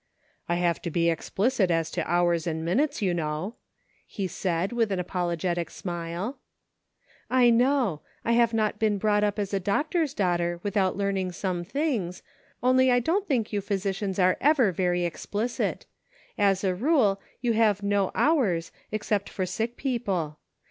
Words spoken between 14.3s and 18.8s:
ever very explicit; as a rule, you have no hours